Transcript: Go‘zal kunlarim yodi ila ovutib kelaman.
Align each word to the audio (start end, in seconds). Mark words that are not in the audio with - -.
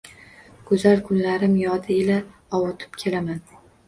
Go‘zal 0.69 1.03
kunlarim 1.09 1.53
yodi 1.63 1.97
ila 2.05 2.15
ovutib 2.61 2.97
kelaman. 3.05 3.45